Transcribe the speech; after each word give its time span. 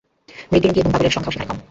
মৃগীরোগী 0.51 0.79
এবং 0.79 0.91
পাগলের 0.93 1.15
সংখ্যাও 1.15 1.33
সেখানে 1.33 1.49
কম। 1.49 1.57